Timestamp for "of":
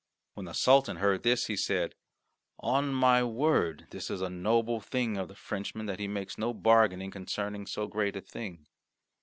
5.15-5.27